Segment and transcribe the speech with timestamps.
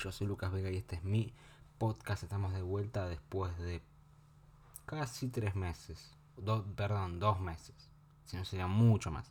[0.00, 1.34] Yo soy Lucas Vega y este es mi
[1.76, 2.22] podcast.
[2.22, 3.82] Estamos de vuelta después de
[4.86, 6.16] casi tres meses.
[6.74, 7.74] perdón, dos meses.
[8.24, 9.30] Si no sería mucho más.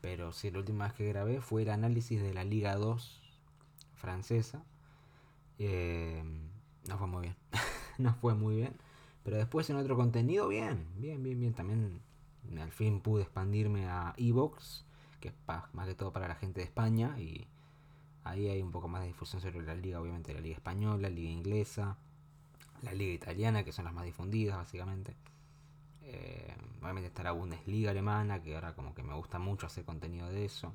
[0.00, 3.20] Pero sí, la última vez que grabé fue el análisis de la Liga 2
[3.94, 4.64] francesa.
[5.58, 6.24] Eh,
[6.88, 7.36] no fue muy bien.
[7.98, 8.74] no fue muy bien.
[9.22, 11.52] Pero después en otro contenido, bien, bien, bien, bien.
[11.52, 12.00] También
[12.58, 14.86] al fin pude expandirme a Evox
[15.20, 15.34] que es
[15.74, 17.46] más que todo para la gente de España y
[18.24, 21.10] ahí hay un poco más de difusión sobre la liga, obviamente la liga española, la
[21.10, 21.96] liga inglesa,
[22.82, 25.16] la liga italiana, que son las más difundidas básicamente.
[26.02, 30.28] Eh, obviamente está la Bundesliga alemana, que ahora como que me gusta mucho hacer contenido
[30.28, 30.74] de eso.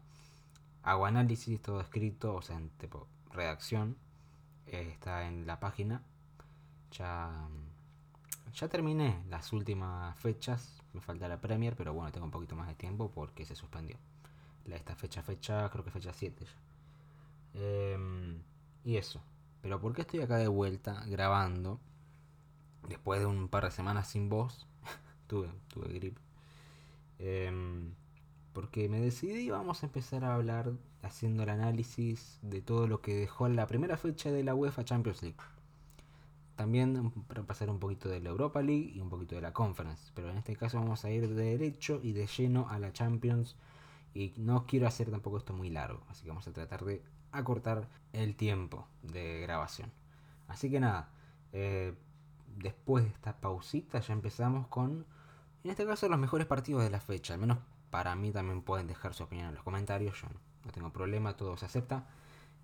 [0.84, 3.98] Hago análisis, todo escrito, o sea, en tipo redacción.
[4.68, 6.04] Eh, está en la página.
[6.92, 7.48] Ya,
[8.54, 10.82] ya terminé las últimas fechas.
[10.94, 13.98] Me falta la Premier, pero bueno, tengo un poquito más de tiempo porque se suspendió
[14.74, 16.52] esta fecha, fecha, creo que fecha 7 ya.
[17.56, 18.42] Em,
[18.84, 19.22] y eso.
[19.62, 21.80] Pero ¿por qué estoy acá de vuelta grabando?
[22.88, 24.68] Después de un par de semanas sin voz.
[25.28, 26.22] tuve, tuve gripe.
[27.20, 27.94] Em,
[28.54, 33.16] porque me decidí, vamos a empezar a hablar haciendo el análisis de todo lo que
[33.16, 35.38] dejó la primera fecha de la UEFA Champions League.
[36.56, 40.12] También para pasar un poquito de la Europa League y un poquito de la Conference.
[40.14, 43.56] Pero en este caso vamos a ir de derecho y de lleno a la Champions
[44.14, 47.04] y no quiero hacer tampoco esto muy largo, así que vamos a tratar de
[47.38, 49.92] acortar el tiempo de grabación.
[50.48, 51.10] Así que nada,
[51.54, 51.94] eh,
[52.58, 55.06] después de esta pausita ya empezamos con,
[55.64, 57.34] en este caso, los mejores partidos de la fecha.
[57.34, 57.60] Al menos
[57.90, 60.28] para mí también pueden dejar su opinión en los comentarios, yo
[60.64, 62.08] no, tengo problema, todo se acepta.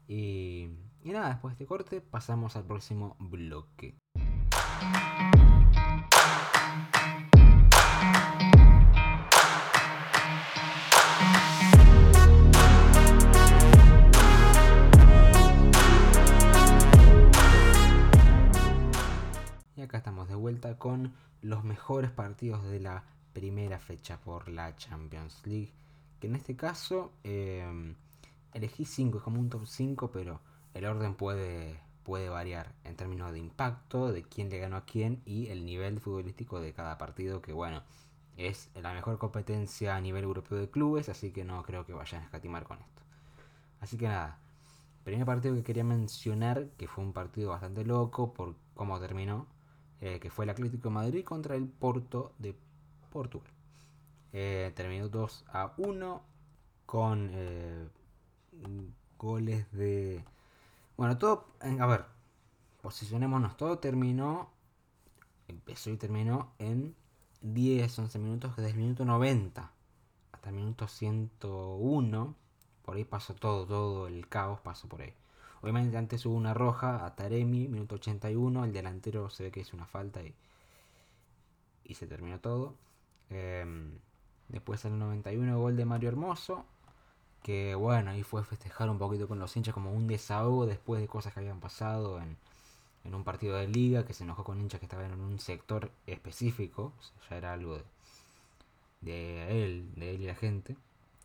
[0.08, 0.70] Y,
[1.03, 3.96] y nada, después de este corte pasamos al próximo bloque.
[20.41, 23.03] Vuelta con los mejores partidos de la
[23.34, 25.72] primera fecha por la Champions League.
[26.19, 27.96] Que en este caso em,
[28.53, 30.41] elegí 5, es como un top 5, pero
[30.74, 35.22] el orden puede, puede variar en términos de impacto, de quién le ganó a quién
[35.25, 37.84] y el nivel futbolístico de cada partido, que bueno,
[38.38, 42.22] es la mejor competencia a nivel europeo de clubes, así que no creo que vayan
[42.22, 43.02] a escatimar con esto.
[43.79, 44.40] Así que nada,
[45.03, 49.47] primer partido que quería mencionar, que fue un partido bastante loco por cómo terminó,
[50.02, 52.56] eh, que fue el Atlético de Madrid contra el Porto de
[53.12, 53.52] Portugal.
[54.34, 56.22] Eh, terminó 2 a 1
[56.86, 57.88] con eh,
[59.18, 60.24] goles de...
[60.98, 61.48] Bueno, todo...
[61.62, 62.06] A ver,
[62.82, 63.56] posicionémonos.
[63.58, 64.50] Todo terminó...
[65.48, 66.96] Empezó y terminó en
[67.42, 69.72] 10, 11 minutos desde el minuto 90
[70.32, 72.36] hasta el minuto 101.
[72.82, 75.14] Por ahí pasó todo, todo el caos pasó por ahí.
[75.62, 79.76] Obviamente antes hubo una roja a Taremi, minuto 81, el delantero se ve que hizo
[79.76, 80.34] una falta y,
[81.86, 82.76] y se terminó todo.
[83.30, 84.00] Em,
[84.50, 86.66] después el 91 gol de Mario Hermoso,
[87.44, 91.08] que bueno, ahí fue festejar un poquito con los hinchas como un desahogo después de
[91.08, 92.38] cosas que habían pasado en,
[93.14, 96.94] un partido de liga, que se enojó con hinchas que estaban en un sector específico,
[97.30, 97.84] ya era algo de,
[99.02, 100.76] de él, de él y la gente.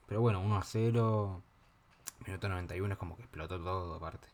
[0.06, 1.42] Pero bueno, 1 a 0
[2.24, 4.28] Minuto 91 es como que explotó todo aparte.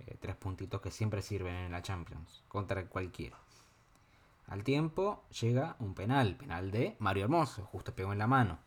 [0.00, 2.42] Eh, tres puntitos que siempre sirven en la Champions.
[2.48, 3.38] Contra cualquiera.
[4.48, 6.36] Al tiempo llega un penal.
[6.36, 7.64] Penal de Mario Hermoso.
[7.66, 8.58] Justo pegó en la mano.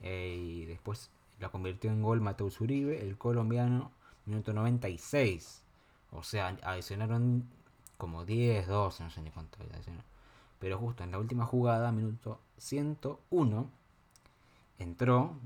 [0.00, 3.92] Eh, y después lo convirtió en gol Mateus Uribe, el colombiano.
[4.26, 5.62] Minuto 96.
[6.12, 7.48] O sea, adicionaron
[8.02, 9.58] como 10, 12, no sé ni cuánto
[10.58, 13.70] Pero justo en la última jugada, minuto 101,
[14.78, 15.36] entró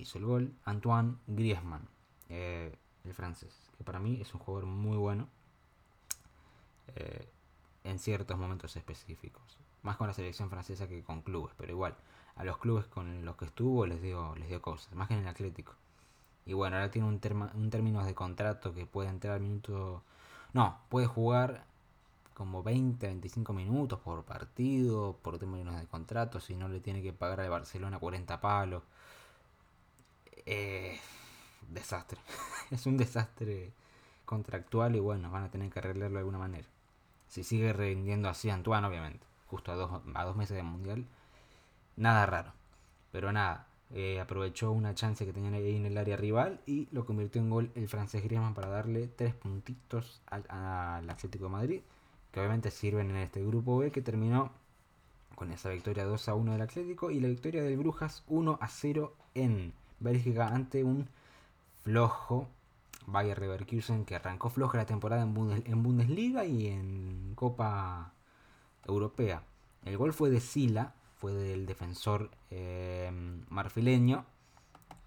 [0.00, 1.88] hizo el gol Antoine Griezmann,
[2.28, 5.28] eh, el francés, que para mí es un jugador muy bueno
[6.96, 7.28] eh,
[7.84, 9.58] en ciertos momentos específicos.
[9.82, 11.94] Más con la selección francesa que con clubes, pero igual,
[12.36, 15.20] a los clubes con los que estuvo les dio, les dio cosas, más que en
[15.20, 15.74] el Atlético.
[16.46, 17.20] Y bueno, ahora tiene un,
[17.70, 20.02] término de contrato que puede entrar al minuto...
[20.52, 21.64] No, puede jugar
[22.34, 27.12] como 20, 25 minutos por partido, por términos de contrato, si no le tiene que
[27.12, 28.82] pagar al Barcelona 40 palos.
[30.44, 32.18] Desastre.
[32.70, 33.72] es un desastre
[34.24, 36.66] contractual y bueno, van a tener que arreglarlo de alguna manera.
[37.28, 41.04] Si sigue rindiendo así Antoine, obviamente, justo a dos, a dos meses del Mundial,
[41.96, 42.52] nada raro.
[43.12, 47.04] Pero nada, eh, aprovechó una chance que tenían ahí en el área rival y lo
[47.04, 51.80] convirtió en gol el francés Griezmann para darle tres puntitos al, al Atlético de Madrid,
[52.32, 54.52] que obviamente sirven en este grupo B que terminó
[55.34, 58.68] con esa victoria 2 a 1 del Atlético y la victoria del Brujas 1 a
[58.68, 59.72] 0 en
[60.04, 61.08] Bélgica ante un
[61.82, 62.48] flojo
[63.06, 68.12] Bayer Leverkusen que arrancó floja la temporada en, Bundesliga y en Copa
[68.86, 69.42] Europea.
[69.84, 73.10] El gol fue de Sila, fue del defensor eh,
[73.48, 74.24] marfileño,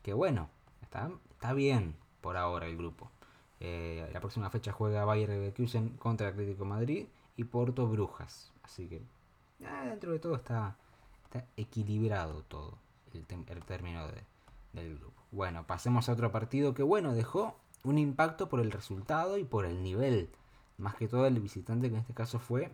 [0.04, 0.50] que bueno,
[0.82, 3.10] está, está bien por ahora el grupo.
[3.60, 8.52] Eh, la próxima fecha juega Bayer Leverkusen contra el Atlético Madrid y Porto Brujas.
[8.64, 9.02] Así que
[9.60, 10.76] dentro de todo está,
[11.56, 12.78] equilibrado todo
[13.14, 13.26] el,
[13.64, 14.08] término
[15.31, 19.65] Bueno, pasemos a otro partido que bueno, dejó un impacto por el resultado y por
[19.65, 20.29] el nivel.
[20.77, 22.71] Más que todo el visitante que en este caso fue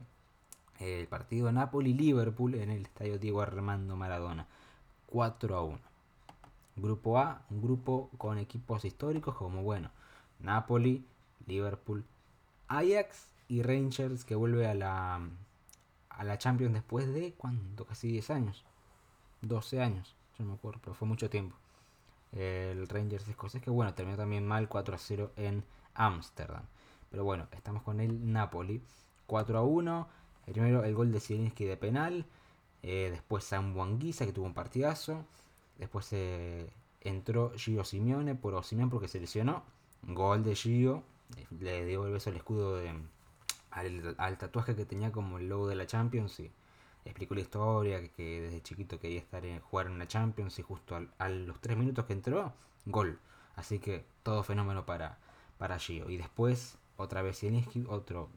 [0.80, 4.48] eh, el partido Napoli-Liverpool en el estadio Diego Armando Maradona.
[5.08, 5.80] 4 a 1.
[6.76, 9.92] Grupo A, un grupo con equipos históricos como, bueno,
[10.40, 11.06] Napoli,
[11.46, 12.04] Liverpool,
[12.68, 15.22] Ajax y Rangers que vuelve a la,
[16.10, 17.86] a la Champions después de, ¿cuánto?
[17.86, 18.64] Casi 10 años.
[19.42, 21.56] 12 años, yo no me acuerdo, pero fue mucho tiempo
[22.36, 25.64] el Rangers escocés, que bueno, terminó también mal 4 a 0 en
[25.94, 26.64] Ámsterdam.
[27.12, 28.82] Pero bueno, estamos con el Napoli.
[29.28, 30.08] 4 a 1.
[30.48, 32.26] El primero el gol de Zielinski de penal.
[32.82, 35.24] Eh, después Sam Wanguisa que tuvo un partidazo.
[35.78, 36.72] Después eh,
[37.02, 39.64] entró Gio Simeone por Simeone porque se lesionó.
[40.02, 41.04] Gol de Gio.
[41.60, 42.94] Le dio el beso al escudo de,
[43.72, 46.40] al, al, tatuaje que tenía como el logo de la Champions.
[46.40, 46.52] Y
[47.06, 51.00] explicó la historia, que, desde chiquito quería estar en jugar en la Champions y justo
[51.18, 52.54] a los tres minutos que entró,
[52.86, 53.20] gol.
[53.56, 55.18] Así que todo fenómeno para,
[55.58, 56.10] para Gio.
[56.10, 58.30] Y después, otra vez Zielinski, otro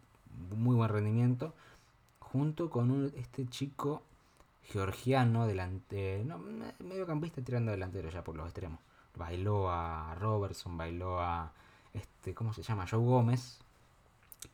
[0.54, 1.54] muy buen rendimiento,
[2.18, 4.02] junto con un, este chico
[4.64, 6.38] georgiano, delante, no,
[6.80, 8.80] mediocampista tirando delantero ya por los extremos.
[9.14, 11.52] Bailó a Robertson, bailó a,
[11.94, 12.86] este, ¿cómo se llama?
[12.88, 13.60] Joe Gómez.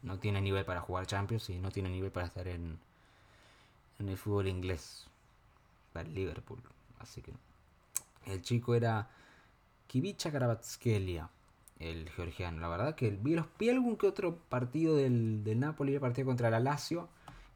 [0.02, 2.78] No tiene nivel para jugar Champions y no tiene nivel para estar en,
[3.98, 5.06] en el fútbol inglés
[5.92, 6.60] para el Liverpool.
[6.98, 7.32] Así que
[8.26, 9.10] el chico era
[9.86, 11.30] Kivicha Karabatskelia,
[11.78, 12.60] el georgiano.
[12.60, 16.26] La verdad que vi, los, vi algún que otro partido del, del Napoli, el partido
[16.26, 17.08] contra la Lazio,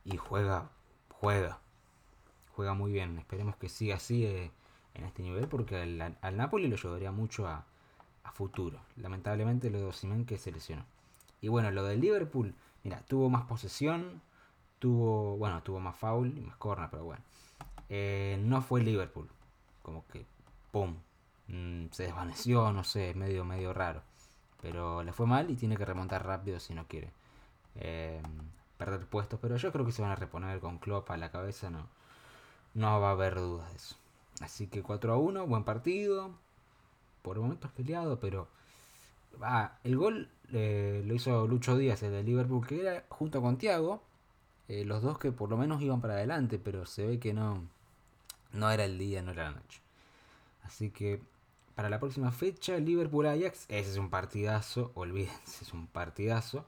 [0.05, 0.71] y juega,
[1.09, 1.61] juega,
[2.55, 3.19] juega muy bien.
[3.19, 4.51] Esperemos que siga así eh,
[4.95, 7.65] en este nivel, porque al, Napoli lo ayudaría mucho a,
[8.35, 8.79] futuro.
[8.97, 10.85] Lamentablemente lo de Osimen que se lesionó.
[11.41, 12.55] Y bueno, lo del Liverpool,
[12.85, 14.21] mira, tuvo más posesión,
[14.79, 17.23] tuvo, bueno, tuvo más foul y más corner, pero bueno.
[17.89, 19.29] Eh, no fue Liverpool.
[19.83, 20.27] Como que,
[20.73, 20.97] ¡pum!
[21.49, 24.03] Mm, se desvaneció, no sé, medio, medio raro.
[24.63, 27.11] Pero le fue mal y tiene que remontar rápido si no quiere
[27.77, 28.21] eh,
[28.79, 29.39] perder puestos.
[29.41, 31.87] Pero yo creo que se van a reponer con Klopp a la cabeza, no,
[32.75, 33.97] no va a haber dudas de eso.
[34.41, 36.31] Así que 4 a 1, buen partido.
[37.23, 38.49] Por momentos peleado, pero...
[39.43, 43.59] Ah, el gol eh, lo hizo Lucho Díaz, el de Liverpool, que era junto con
[43.59, 44.03] Thiago
[44.69, 47.63] eh, los dos que por lo menos iban para adelante, pero se ve que no,
[48.53, 49.81] no era el día, no era la noche.
[50.65, 51.21] Así que
[51.77, 56.67] para la próxima fecha, Liverpool-Ajax, ese es un partidazo, olvídense, es un partidazo.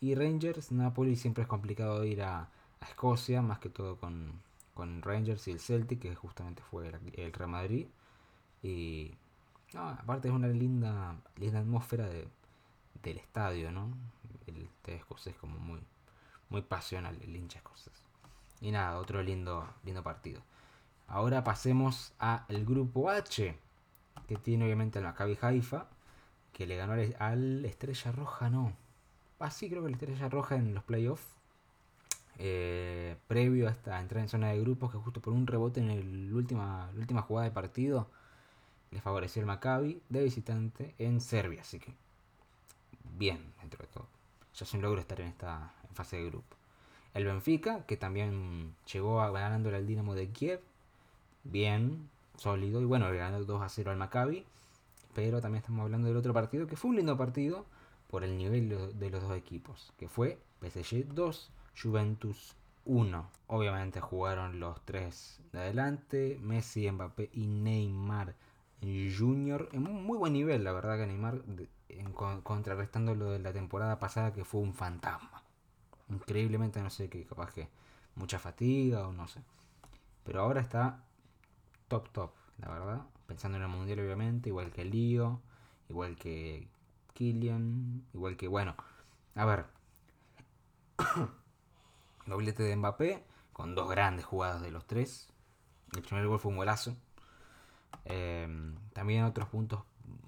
[0.00, 2.48] Y Rangers-Napoli siempre es complicado ir a,
[2.80, 4.32] Escocia, más que todo con,
[4.74, 7.86] con, Rangers y el Celtic, que justamente fue el, Real Madrid.
[8.62, 9.12] Y
[9.74, 12.28] aparte es una linda, linda atmósfera de,
[13.02, 13.88] del estadio, ¿no?
[14.46, 15.80] El escocés como muy,
[16.48, 17.92] muy pasional el hincha cosas.
[18.60, 20.42] Y nada, otro lindo, lindo partido.
[21.06, 23.56] Ahora pasemos a el grupo H,
[24.26, 25.86] que tiene obviamente al Maccabi Haifa,
[26.52, 28.72] que le ganó al Estrella Roja, no.
[29.38, 31.26] Ah, sí, creo que la Estrella Roja en los playoffs.
[32.38, 35.90] Eh, previo a esta entrada en zona de grupos, que justo por un rebote en
[35.90, 38.08] el última, la última jugada de partido,
[38.90, 41.60] le favoreció el Maccabi de visitante en Serbia.
[41.60, 41.94] Así que,
[43.18, 44.08] bien, dentro de todo.
[44.56, 46.56] Ya es un logro estar en esta fase de grupo.
[47.12, 50.60] El Benfica, que también llegó a ganándole al Dinamo de Kiev,
[51.44, 54.44] bien, sólido, y bueno, le ganó 2 a 0 al Maccabi,
[55.14, 57.64] pero también estamos hablando del otro partido, que fue un lindo partido
[58.10, 58.68] por el nivel
[58.98, 63.30] de los dos equipos, que fue PSG 2, Juventus 1.
[63.48, 68.34] Obviamente jugaron los tres de adelante, Messi, Mbappé y Neymar
[69.16, 71.42] Junior, en un muy buen nivel, la verdad que Neymar,
[72.42, 75.44] contrarrestando lo de la temporada pasada, que fue un fantasma
[76.08, 77.68] increíblemente no sé qué, capaz que
[78.14, 79.42] mucha fatiga o no sé.
[80.24, 81.04] Pero ahora está
[81.88, 83.02] top top, la verdad.
[83.26, 85.40] Pensando en el mundial obviamente, igual que Lío,
[85.88, 86.68] igual que
[87.14, 88.74] Killian, igual que, bueno,
[89.34, 89.66] a ver.
[92.26, 95.28] Doblete de Mbappé, con dos grandes jugadas de los tres.
[95.94, 96.96] El primer gol fue un golazo.
[98.04, 99.82] Em, también otros puntos,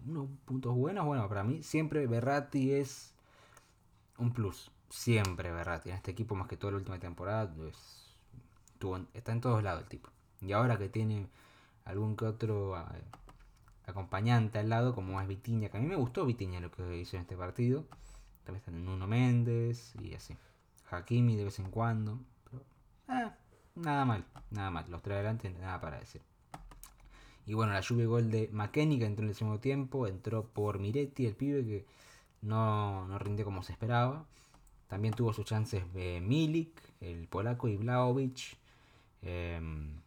[0.06, 1.04] unos puntos buenos.
[1.06, 3.14] Bueno, para mí siempre Berratti es
[4.18, 5.90] un plus siempre Berratti.
[5.90, 7.52] En este equipo, más que toda la última temporada,
[9.14, 10.10] está en todos lados el tipo.
[10.40, 11.28] Y ahora que tiene
[11.84, 12.76] algún que otro
[13.86, 17.16] acompañante al lado, como es Vitiña, que a mí me gustó Vitiña lo que hizo
[17.16, 17.84] en este partido.
[18.44, 20.36] También están Nuno Méndez y así.
[20.90, 22.20] Hakimi de vez en cuando.
[22.44, 22.62] Pero,
[23.08, 23.32] eh,
[23.74, 24.84] nada mal, nada mal.
[24.88, 26.22] Los tres adelante, nada para decir.
[27.46, 30.06] Y bueno, la lluvia gol de McKenny que entró en el segundo tiempo.
[30.06, 31.86] Entró por Miretti, el pibe que
[32.42, 34.26] no, no rindió como se esperaba.
[34.88, 38.56] También tuvo sus chances de Milik, el polaco y Vlaovic.
[39.22, 40.00] Em,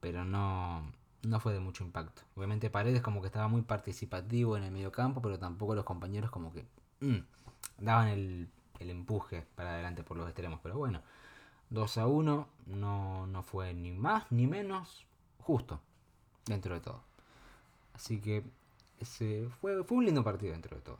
[0.00, 2.22] pero no, no fue de mucho impacto.
[2.36, 6.52] Obviamente Paredes como que estaba muy participativo en el mediocampo, pero tampoco los compañeros como
[6.52, 6.64] que
[7.00, 7.18] mm,
[7.78, 8.48] daban el,
[8.80, 10.60] el, empuje para adelante por los extremos.
[10.62, 11.02] Pero bueno,
[11.70, 15.06] 2 a 1 no, no fue ni más ni menos
[15.38, 15.80] justo
[16.46, 17.00] dentro de todo.
[17.94, 18.42] Así que
[19.00, 20.98] ese fue, fue un lindo partido dentro de todo.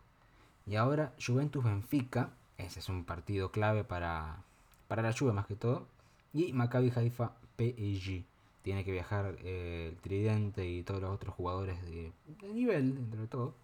[0.67, 4.43] Y ahora Juventus Benfica, ese es un partido clave para,
[4.89, 5.87] para la Juve más que todo.
[6.33, 8.25] Y Maccabi Haifa PSG
[8.63, 12.13] tiene que viajar eh, el Tridente y todos los otros jugadores de,
[12.53, 13.55] nivel, dentro de todo,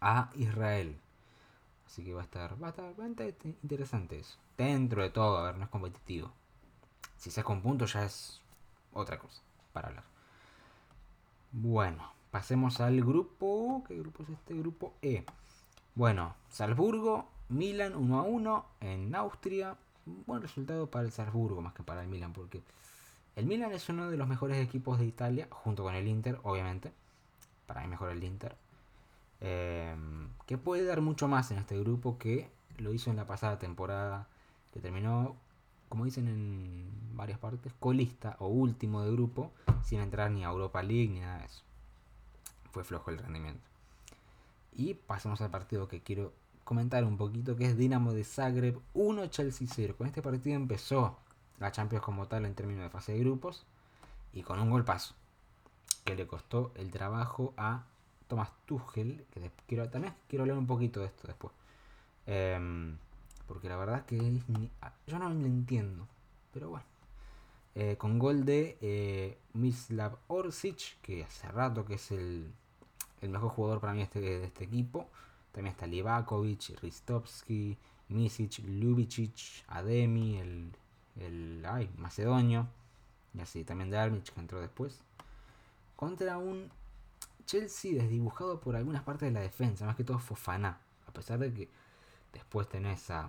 [0.00, 0.96] a Israel.
[1.86, 4.38] Así que va a estar, bastante interesante eso.
[4.56, 6.32] Dentro de todo, a ver, no es competitivo.
[7.18, 8.40] Si se con puntos ya es
[8.92, 10.04] otra cosa para hablar.
[11.58, 13.82] Bueno, pasemos al grupo.
[13.88, 14.52] ¿Qué grupo es este?
[14.52, 15.24] Grupo E.
[15.94, 19.74] Bueno, Salzburgo, Milan 1 a 1 en Austria.
[20.26, 22.62] buen resultado para el Salzburgo más que para el Milan, porque
[23.36, 26.92] el Milan es uno de los mejores equipos de Italia, junto con el Inter, obviamente.
[27.66, 28.54] Para mí mejor el Inter.
[29.40, 33.58] Em, que puede dar mucho más en este grupo que lo hizo en la pasada
[33.58, 34.28] temporada,
[34.74, 35.34] que terminó,
[35.88, 39.52] como dicen en varias partes, colista o último de grupo,
[39.84, 41.62] sin entrar ni a Europa League ni nada de eso.
[42.72, 43.62] Fue flojo el rendimiento.
[44.72, 46.32] Y pasemos al partido que quiero
[46.64, 49.94] comentar un poquito, que es Dinamo de Zagreb 1 Chelsea 0.
[49.96, 51.16] Con este partido empezó
[51.58, 53.64] la Champions como tal en términos de fase de grupos
[54.32, 55.14] y con un golpazo
[56.04, 57.84] que le costó el trabajo a
[58.28, 61.52] Thomas Tuchel, que quiero, también quiero hablar un poquito de esto después.
[62.26, 62.98] Em,
[63.46, 64.42] porque la verdad es que
[65.06, 66.06] yo no lo entiendo,
[66.52, 66.86] pero bueno.
[67.74, 72.50] Eh, con gol de eh, Mislav Orsic, que hace rato que es el,
[73.20, 75.10] el mejor jugador para mí este, de este equipo.
[75.52, 77.76] También está Livakovic, Ristovski,
[78.08, 80.72] Misic, Lubicic, Ademi, el
[81.20, 82.66] el ay, macedonio,
[83.34, 85.00] y así también Darmich que entró después,
[85.94, 86.70] contra un
[87.46, 91.52] Chelsea desdibujado por algunas partes de la defensa, más que todo Fofana, a pesar de
[91.52, 91.70] que
[92.36, 93.28] después tenés a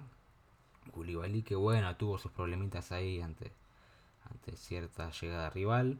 [0.94, 3.52] Koulibaly que bueno, tuvo sus problemitas ahí ante,
[4.30, 6.00] ante cierta llegada rival,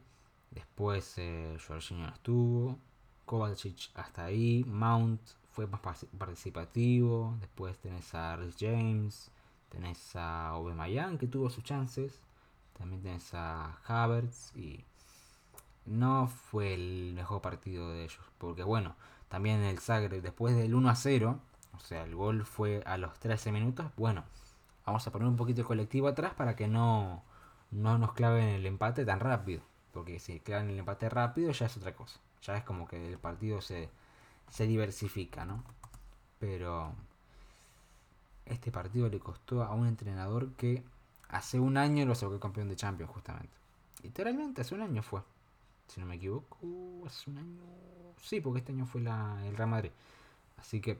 [0.52, 2.80] después eh, Jorginho no estuvo,
[3.26, 5.22] Kovacic hasta ahí, Mount
[5.52, 5.82] fue más
[6.18, 9.32] participativo, después tenés a Rhys James,
[9.70, 12.20] Tenés a Obemayan que tuvo sus chances.
[12.78, 14.84] También tenés a Havertz y
[15.86, 18.20] no fue el mejor partido de ellos.
[18.38, 18.96] Porque bueno,
[19.30, 21.40] también el Zagreb después del 1 a 0,
[21.78, 23.92] o sea, el gol fue a los 13 minutos.
[23.96, 24.24] Bueno,
[24.86, 27.24] vamos a poner un poquito el colectivo atrás para que no,
[27.72, 29.62] no nos claven el empate tan rápido.
[29.94, 32.20] Porque si clavan el empate rápido ya es otra cosa.
[32.42, 33.90] Ya es como que el partido se,
[34.50, 35.64] se diversifica, ¿no?
[36.40, 36.94] Pero
[38.46, 40.84] este partido le costó a un entrenador que
[41.30, 43.54] hace un año lo sacó campeón de Champions, justamente.
[44.04, 45.22] Literalmente, hace un año fue.
[45.88, 46.58] Si no me equivoco,
[47.06, 47.62] hace un año.
[48.22, 49.92] Sí, porque este año fue la, el Real Madrid.
[50.58, 51.00] Así que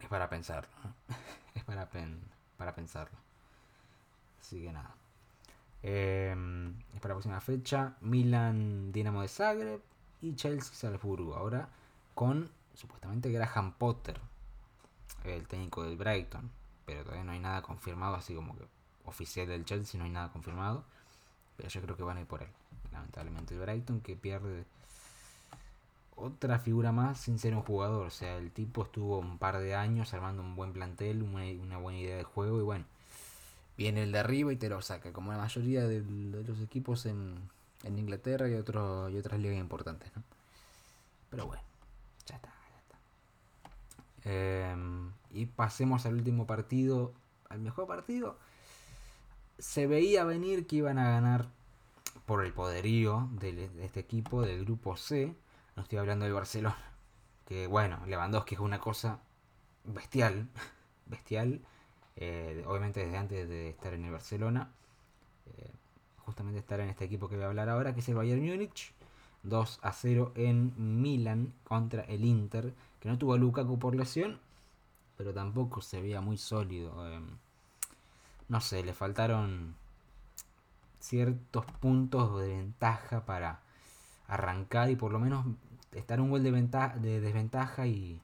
[0.00, 0.70] es para pensarlo.
[1.54, 1.88] es para,
[2.56, 3.18] para pensarlo.
[4.40, 4.94] Así que nada.
[5.82, 6.34] Es
[7.00, 7.96] para la próxima fecha.
[8.00, 9.80] Milan Dinamo de Zagreb
[10.20, 11.34] y Chelsea Salzburgo.
[11.34, 11.68] Ahora
[12.14, 14.20] con supuestamente Graham Potter
[15.24, 16.50] el técnico del Brighton,
[16.84, 18.64] pero todavía no hay nada confirmado, así como que
[19.04, 20.84] oficial del Chelsea no hay nada confirmado,
[21.56, 22.48] pero yo creo que van a ir por él.
[22.92, 24.64] Lamentablemente el Brighton que pierde
[26.16, 29.74] otra figura más sin ser un jugador, o sea, el tipo estuvo un par de
[29.74, 32.84] años armando un buen plantel, una, buena idea de juego y bueno,
[33.76, 37.36] viene el de arriba y te lo saca, como la mayoría de, los equipos en,
[37.84, 40.22] en Inglaterra y, otro, y otras ligas importantes, ¿no?
[41.30, 41.62] Pero bueno,
[42.26, 42.52] ya está.
[44.24, 47.12] Em, y pasemos al último partido,
[47.48, 48.36] al mejor partido.
[49.58, 51.48] Se veía venir que iban a ganar
[52.26, 55.34] por el poderío de, este equipo, del grupo C.
[55.76, 56.76] No estoy hablando del Barcelona.
[57.46, 59.20] Que bueno, Lewandowski es una cosa
[59.84, 60.48] bestial.
[61.06, 61.60] Bestial.
[62.16, 64.70] Eh, obviamente desde antes de estar en el Barcelona.
[65.46, 65.70] Eh,
[66.18, 68.92] justamente estar en este equipo que voy a hablar ahora, que es el Bayern Múnich.
[69.44, 72.74] 2 a 0 en Milan contra el Inter
[73.06, 74.38] no tuvo a Lukaku por lesión,
[75.16, 77.10] pero tampoco se veía muy sólido.
[77.10, 77.26] Em,
[78.48, 79.74] no sé, le faltaron
[81.00, 83.60] ciertos puntos de ventaja para
[84.28, 85.46] arrancar y por lo menos
[85.92, 88.20] estar un gol de, de desventaja y,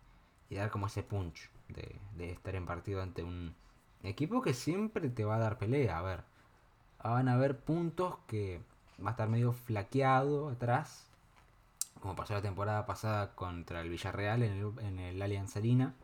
[0.50, 3.54] dar como ese punch de, de, estar en partido ante un
[4.02, 5.98] equipo que siempre te va a dar pelea.
[5.98, 6.24] A ver,
[7.02, 8.60] van a haber puntos que
[9.02, 11.06] va a estar medio flaqueado atrás,
[12.00, 15.94] como pasó la temporada pasada contra el Villarreal en el, en el Allianz Arena,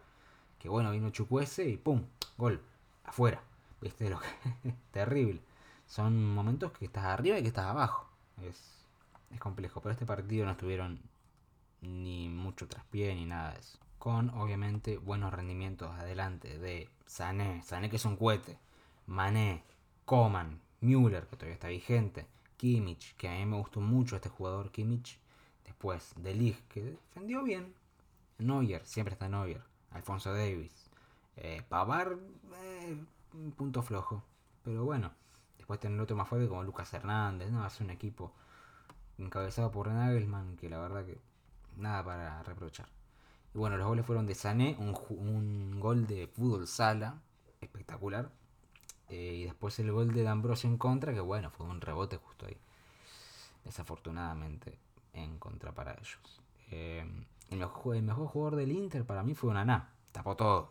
[0.58, 2.04] que bueno, vino Chucuese y ¡pum!
[2.36, 2.60] Gol,
[3.04, 3.42] afuera.
[3.80, 4.74] ¿Viste lo que?
[4.92, 5.40] Terrible.
[5.86, 8.08] Son momentos que estás arriba y que estás abajo.
[8.42, 8.84] Es,
[9.32, 11.00] es complejo, pero este partido no estuvieron
[11.80, 13.78] ni mucho traspié ni nada de eso.
[13.98, 18.58] Con obviamente buenos rendimientos adelante de Sané, Sané que es un cohete,
[19.06, 19.64] Mané,
[20.04, 24.70] Coman, Müller que todavía está vigente, Kimmich, que a mí me gustó mucho este jugador
[24.70, 25.18] Kimmich,
[25.64, 27.74] después De Ligt que defendió bien,
[28.38, 30.90] Neuer, siempre está Neuer, Alfonso Davis,
[31.36, 32.16] eh, Pavar,
[32.54, 32.96] eh,
[33.34, 34.22] un punto flojo,
[34.62, 35.12] pero bueno,
[35.56, 38.32] después tener otro más fuerte como Lucas Hernández, no, hace un equipo
[39.18, 41.18] encabezado por Nagelsmann que la verdad que
[41.78, 42.88] nada para reprochar.
[43.54, 47.20] Y bueno, los goles fueron de Sané, un, gol de fútbol sala,
[47.60, 48.30] espectacular.
[49.08, 52.46] Eh, y después el gol de D'Ambrosio en contra, que bueno, fue un rebote justo
[52.46, 52.56] ahí.
[53.64, 54.78] Desafortunadamente,
[55.14, 56.40] en contra para ellos.
[56.70, 57.06] Eh,
[57.50, 59.90] el, mejor, jugador del Inter para mí fue Naná.
[60.12, 60.70] Tapó todo.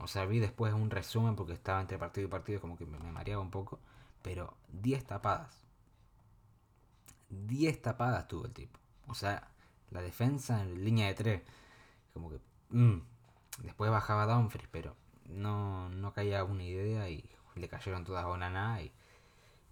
[0.00, 2.98] O sea, vi después un resumen porque estaba entre partido y partido, como que me
[2.98, 3.78] mareaba un poco.
[4.22, 5.64] Pero 10 tapadas.
[7.30, 8.78] 10 tapadas tuvo el tipo.
[9.06, 9.48] O sea,
[9.90, 11.42] la defensa en línea de 3.
[12.14, 12.38] Como que...
[12.70, 13.02] Mm.
[13.62, 14.94] Después bajaba Dumfries, pero
[15.26, 17.24] no, no caía una idea y
[17.56, 18.92] le cayeron todas a Onaná y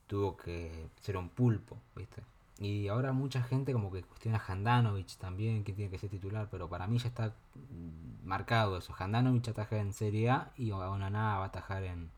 [0.06, 2.22] tuvo que ser un pulpo, ¿viste?
[2.58, 6.48] Y ahora mucha gente como que cuestiona a Handanovic también, que tiene que ser titular,
[6.50, 7.34] pero para mí ya está
[8.24, 8.94] marcado eso.
[8.98, 12.10] Handanovic ataja en Serie A y Onaná va a atajar en,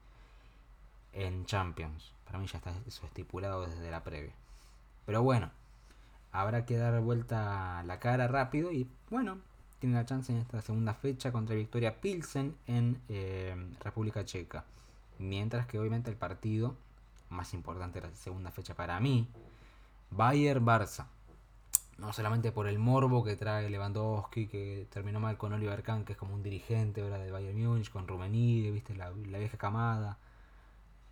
[1.12, 2.14] en Champions.
[2.24, 4.34] Para mí ya está eso estipulado desde la previa.
[5.06, 5.50] Pero bueno,
[6.32, 9.38] habrá que dar vuelta la cara rápido y bueno,
[9.78, 14.64] tiene la chance en esta segunda fecha contra Victoria Pilsen en eh, República Checa.
[15.18, 16.76] Mientras que obviamente el partido
[17.30, 19.28] más importante de la segunda fecha para mí,
[20.10, 21.06] Bayern-Barça.
[21.98, 26.12] No solamente por el morbo que trae Lewandowski, que terminó mal con Oliver Kahn, que
[26.12, 30.16] es como un dirigente ahora de Bayern Múnich, con Rummenigge, viste, la, vieja camada.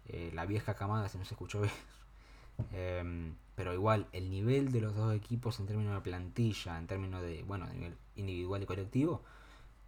[0.07, 1.73] Eh, la vieja camada, si no se escuchó bien.
[2.73, 7.23] Em, pero igual, el nivel de los dos equipos en términos de plantilla, en términos
[7.23, 9.23] de, bueno, nivel individual y colectivo,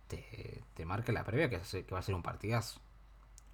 [0.09, 1.59] te, marca la previa que,
[1.93, 2.81] va a ser un partidazo.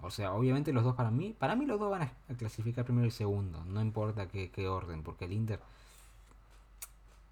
[0.00, 3.09] O sea, obviamente los dos para mí, para mí los dos van a clasificar primero
[3.09, 5.61] y segundo, no importa qué, orden, porque el Inter,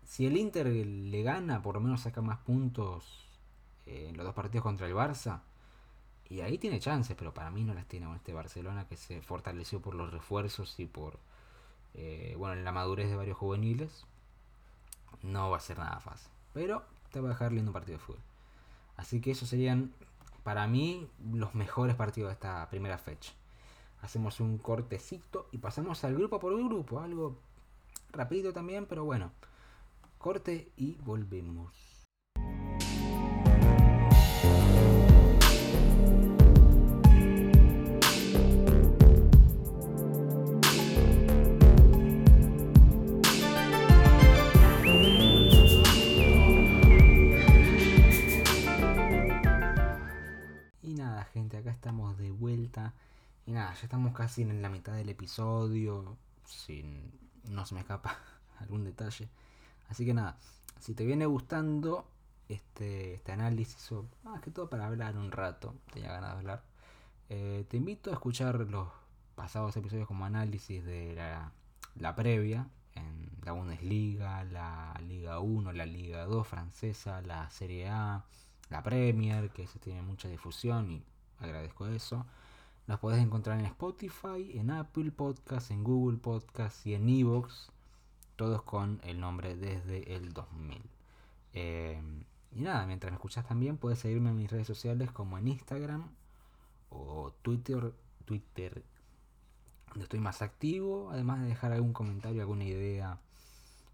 [0.04, 3.26] si el Inter le gana, por lo menos saca más puntos
[3.86, 5.42] en los dos partidos contra el Barça,
[6.28, 9.80] y ahí tiene chances, pero para mí no las tiene este Barcelona que se fortaleció
[9.80, 11.18] por los refuerzos y por
[11.94, 14.06] eh, bueno, en la madurez de varios juveniles,
[15.22, 16.30] no va a ser nada fácil.
[16.52, 18.22] Pero te va a dejar lindo partido de fútbol.
[18.96, 19.92] Así que esos serían,
[20.42, 23.32] para mí, los mejores partidos de esta primera fecha.
[24.00, 27.00] Hacemos un cortecito y pasamos al grupo por grupo.
[27.00, 27.36] Algo
[28.10, 29.30] rápido también, pero bueno.
[30.18, 31.91] Corte y volvemos.
[51.34, 52.94] Estamos de vuelta.
[53.46, 56.16] Y nada, ya estamos casi en la mitad del episodio.
[56.44, 57.10] Sin.
[57.48, 58.18] No se me escapa
[58.60, 59.28] algún detalle.
[59.88, 60.38] Así que nada,
[60.80, 62.06] si te viene gustando
[62.48, 66.62] este, este análisis, o más que todo para hablar un rato, tenía ganas de hablar,
[67.28, 68.88] eh, te invito a escuchar los
[69.34, 71.52] pasados episodios como análisis de la,
[71.96, 78.24] la previa en la Bundesliga, la Liga 1, la Liga 2 francesa, la Serie A,
[78.70, 81.04] la Premier, que eso tiene mucha difusión y
[81.42, 82.26] agradezco eso.
[82.86, 87.70] Nos podés encontrar en Spotify, en Apple Podcasts, en Google Podcasts y en Evox,
[88.36, 90.82] todos con el nombre desde el 2000.
[91.54, 92.02] Eh,
[92.54, 96.08] y nada, mientras me escuchas también, puedes seguirme en mis redes sociales como en Instagram
[96.90, 97.92] o Twitter,
[98.24, 98.82] Twitter,
[99.88, 103.18] donde estoy más activo, además de dejar algún comentario, alguna idea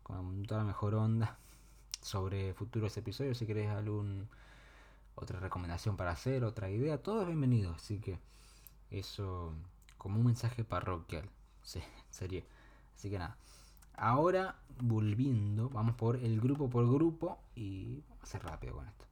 [0.02, 1.38] con toda la mejor onda
[2.00, 4.28] sobre futuros episodios, si querés algún
[5.20, 7.72] otra recomendación para hacer, otra idea, todo es bienvenido.
[7.74, 8.18] Así que
[8.90, 9.52] eso
[9.96, 11.28] como un mensaje parroquial
[11.62, 12.44] sí, sería.
[12.96, 13.36] Así que nada.
[13.94, 19.04] Ahora volviendo, vamos por el grupo por grupo y vamos a ser rápido con esto.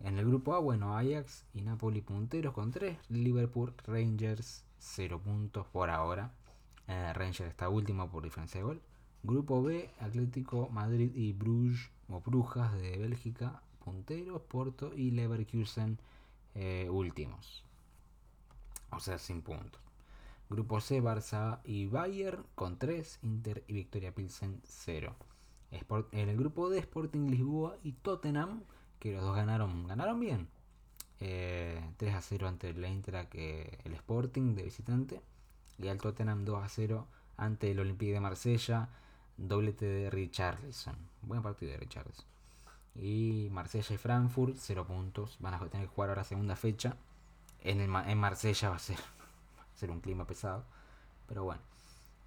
[0.00, 5.66] En el grupo A, bueno, Ajax y Napoli punteros con 3, Liverpool, Rangers 0 puntos
[5.66, 6.32] por ahora.
[6.86, 8.82] Eh, Rangers está último por diferencia de gol.
[9.22, 15.98] Grupo B, Atlético Madrid y Bruges o Brujas de Bélgica, punteros, Porto y Leverkusen
[16.54, 17.64] eh, últimos.
[18.92, 19.80] O sea, sin puntos.
[20.48, 25.16] Grupo C, Barça y Bayern con 3, Inter y Victoria Pilsen 0.
[26.12, 28.62] en el grupo D, Sporting Lisboa y Tottenham,
[29.00, 30.48] que los dos ganaron, ganaron bien.
[31.18, 35.20] 3 eh, a 0 ante el Inter que el Sporting de visitante.
[35.78, 38.88] Y al Tottenham 2 a 0 ante el Olympique de Marsella.
[39.36, 40.96] Doblete de Richarlison.
[41.22, 42.30] Buen partido de Richarlison.
[42.94, 45.36] Y Marsella y Frankfurt, 0 puntos.
[45.40, 46.96] Van a tener que jugar ahora segunda fecha.
[47.62, 48.98] En, el, en Marsella va a ser,
[49.74, 50.64] ser un clima pesado.
[51.28, 51.62] Pero bueno.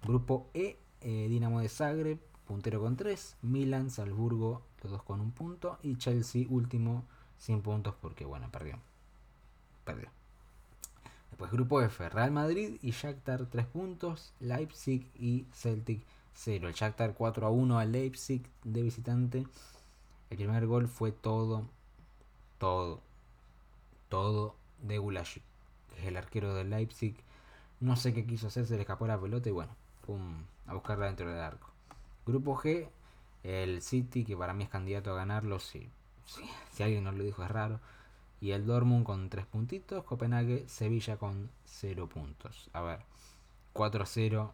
[0.02, 3.36] Grupo E, eh, Dinamo de Zagreb, puntero con 3.
[3.42, 5.78] Milan, Salzburgo, los dos con un punto.
[5.82, 7.04] Y Chelsea, último,
[7.38, 8.78] sin puntos porque, bueno, perdió.
[9.84, 10.08] Perdió.
[11.30, 16.00] Después grupo F, Real Madrid y Shakhtar 3 puntos, Leipzig y Celtic
[16.34, 16.68] 0.
[16.68, 19.46] El Shakhtar 4 a 1 al Leipzig de visitante.
[20.34, 21.62] El primer gol fue todo,
[22.58, 23.00] todo,
[24.08, 25.40] todo de Gulashi,
[25.94, 27.14] que es el arquero del Leipzig.
[27.78, 31.06] No sé qué quiso hacer, se le escapó la pelota y bueno, pum, a buscarla
[31.06, 31.68] dentro del arco.
[32.26, 32.88] Grupo G,
[33.44, 35.88] el City, que para mí es candidato a ganarlo, sí,
[36.72, 37.78] si alguien no lo dijo es raro.
[38.40, 40.02] Y el Dortmund con 3 puntitos.
[40.02, 42.70] Copenhague, Sevilla con 0 puntos.
[42.72, 42.98] A ver,
[43.72, 44.50] 4-0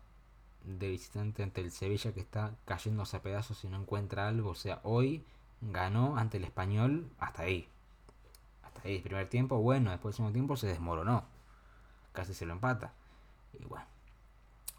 [0.62, 4.50] de visitante ante el Sevilla que está cayéndose a pedazos y no encuentra algo.
[4.50, 5.24] O sea, hoy
[5.60, 7.68] ganó ante el español hasta ahí.
[8.62, 11.24] Hasta ahí, primer tiempo, bueno, después del segundo tiempo se desmoronó.
[12.12, 12.92] Casi se lo empata.
[13.58, 13.86] Y bueno,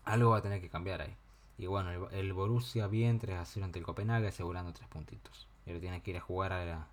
[0.06, 1.15] algo va a tener que cambiar ahí.
[1.58, 5.48] Y bueno, el, el Borussia bien 3 a 0 ante el Copenhague asegurando 3 puntitos.
[5.65, 6.88] Y ahora tiene que ir a jugar a,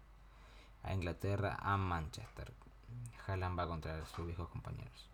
[0.83, 2.53] a Inglaterra, a Manchester.
[3.27, 5.09] Haaland va contra sus viejos compañeros.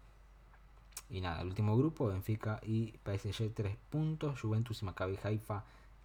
[1.10, 5.64] Y nada, el último grupo, Benfica y PSG 3 puntos, Juventus y Maccabi Haifa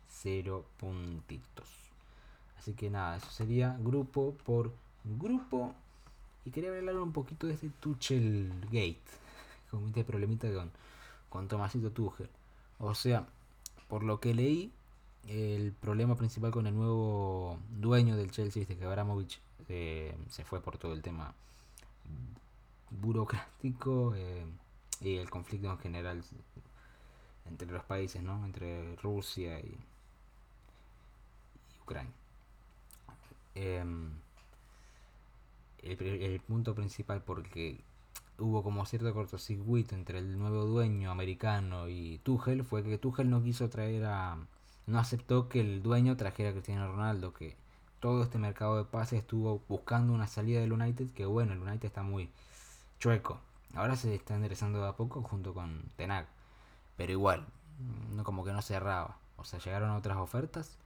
[0.10, 1.89] 0 puntitos.
[2.60, 4.74] Así que nada, eso sería grupo por
[5.06, 5.74] grupo.
[6.46, 9.00] Y quería hablar un poquito de este Tuchel Gate.
[9.72, 10.72] Con este problemita con,
[11.30, 12.30] con Tomasito Tuchel.
[12.80, 13.28] O sea,
[13.88, 14.72] por lo que leí,
[15.28, 20.62] el problema principal con el nuevo dueño del Chelsea, este que Abramovich eh, se fue
[20.62, 21.34] por todo el tema
[22.90, 24.46] burocrático eh,
[25.02, 26.24] y el conflicto en general
[27.46, 28.44] entre los países, ¿no?
[28.46, 29.78] Entre Rusia y,
[31.84, 32.14] Ucrania.
[33.56, 34.12] Em,
[35.84, 37.82] el, punto principal porque
[38.38, 43.44] hubo como cierto cortocircuito entre el nuevo dueño americano y Tuchel fue que Tuchel no
[43.44, 44.38] quiso traer a
[44.88, 47.56] no aceptó que el dueño trajera a Cristiano Ronaldo, que
[48.00, 51.86] todo este mercado de pases estuvo buscando una salida del United, que bueno, el United
[51.86, 52.30] está muy
[53.00, 53.40] chueco.
[53.76, 56.26] Ahora se está enderezando de a poco junto con Tenag,
[56.98, 57.46] pero igual,
[58.16, 59.18] no como que no cerraba.
[59.38, 60.78] O sea, llegaron otras ofertas,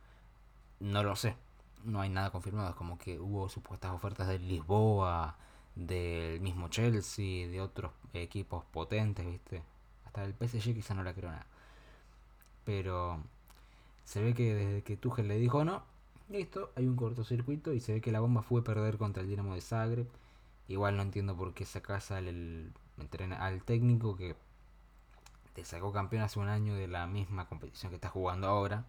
[0.80, 1.36] no lo sé,
[1.84, 5.36] no hay nada confirmado, es como que hubo supuestas ofertas de Lisboa,
[5.76, 9.64] del mismo Chelsea, de otros equipos potentes, ¿viste?
[10.06, 11.46] Hasta el PSG quizá no la creo nada.
[12.66, 13.20] Pero
[14.06, 15.84] se ve que desde que Tuchel le dijo no,
[16.30, 19.56] listo, hay un cortocircuito y se ve que la bomba fue perder contra el Dinamo
[19.56, 20.08] de Zagreb.
[20.68, 22.72] Igual no entiendo por qué sacas al,
[23.40, 24.36] al técnico que
[25.54, 28.86] te sacó campeón hace un año de la misma competición que está jugando ahora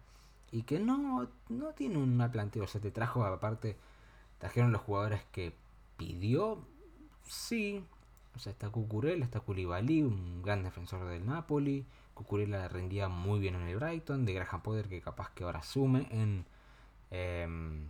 [0.51, 2.63] y que no, no tiene una planteo.
[2.63, 3.77] O sea, te trajo aparte,
[4.39, 5.53] trajeron los jugadores que
[5.97, 6.65] pidió,
[7.27, 7.83] sí.
[8.35, 11.85] O sea, está Cucurella, está Koulibaly, un gran defensor del Napoli.
[12.13, 16.07] Cucurella rendía muy bien en el Brighton, de Graham Potter que capaz que ahora asume
[16.11, 16.45] en,
[17.11, 17.87] em,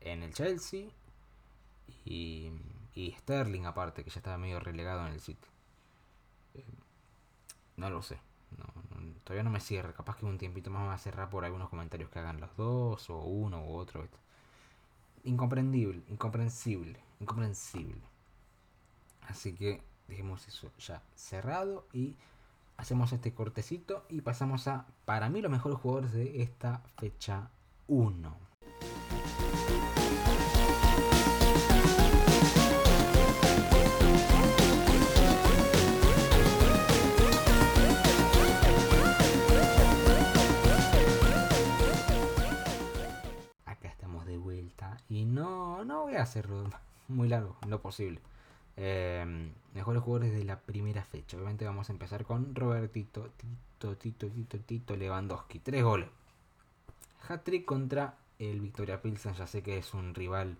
[0.00, 0.88] en el Chelsea.
[2.04, 2.52] Y,
[3.18, 5.48] Sterling aparte, que ya estaba medio relegado en el City.
[6.54, 6.64] Em,
[7.76, 8.18] no lo sé.
[9.24, 9.92] Todavía no me cierra.
[9.92, 12.56] Capaz que un tiempito más me va a cerrar por algunos comentarios que hagan los
[12.56, 14.06] dos, o uno u otro.
[15.24, 18.02] Incomprendible, incomprensible, incomprensible.
[19.28, 22.16] Así que dejemos eso ya cerrado y
[22.76, 27.50] hacemos este cortecito y pasamos a, para mí, los mejores jugadores de esta fecha
[27.86, 28.51] 1.
[45.12, 46.70] Y no, no voy a hacerlo
[47.08, 48.20] muy largo, lo posible.
[48.76, 51.36] Em, mejores jugadores de la primera fecha.
[51.36, 55.58] Obviamente vamos a empezar con Robertito, Tito, Tito, Tito, Tito, Lewandowski.
[55.58, 56.08] Tres goles.
[57.28, 59.34] Hat-trick contra el Victoria Pilsen.
[59.34, 60.56] Ya sé que es un rival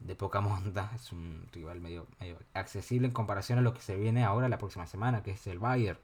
[0.00, 0.90] de poca monta.
[0.94, 4.58] Es un rival medio, medio accesible en comparación a lo que se viene ahora la
[4.58, 5.98] próxima semana, que es el Bayern.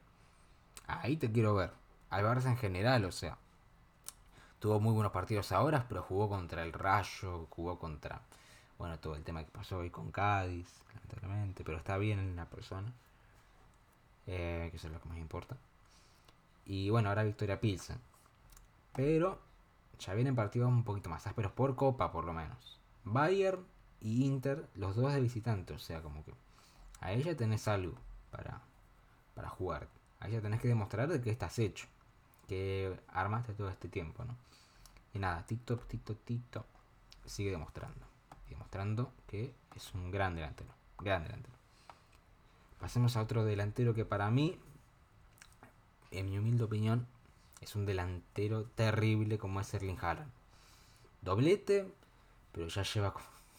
[0.87, 1.71] Ahí te quiero ver.
[2.09, 3.37] al Barça en general, o sea,
[4.61, 8.21] tuvo muy buenos partidos ahora, pero jugó contra el Rayo, jugó contra,
[8.77, 12.45] bueno, todo el tema que pasó hoy con Cádiz, lamentablemente, pero está bien en la
[12.45, 12.93] persona,
[14.27, 15.57] eh, que eso es lo que más importa.
[16.63, 17.99] Y bueno, ahora Victoria Pilsen.
[18.93, 19.39] Pero
[19.97, 22.79] ya vienen partidos un poquito más ásperos por Copa, por lo menos.
[23.03, 23.65] Bayern
[23.99, 26.35] y Inter, los dos de visitante, o sea, como que
[26.99, 27.95] a ella tenés algo
[28.29, 28.61] para,
[29.33, 29.87] para jugar.
[30.19, 31.87] A ella tenés que demostrar de que estás hecho,
[32.47, 34.35] que armaste todo este tiempo, ¿no?
[35.13, 36.65] Y nada, TikTok, TikTok, TikTok
[37.25, 38.05] sigue demostrando.
[38.49, 40.69] Demostrando que es un gran delantero.
[40.99, 41.53] Gran delantero.
[42.79, 44.57] Pasemos a otro delantero que para mí,
[46.11, 47.07] en mi humilde opinión,
[47.61, 50.31] es un delantero terrible como es Erling Haaland.
[51.21, 51.93] Doblete,
[52.51, 53.13] pero ya lleva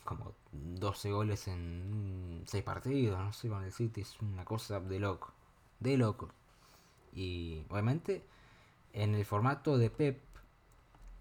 [0.05, 4.01] como 12 goles en 6 partidos, no sé, con el City.
[4.01, 5.33] Es una cosa de loco.
[5.79, 6.31] De loco.
[7.14, 8.25] Y obviamente
[8.93, 10.21] en el formato de Pep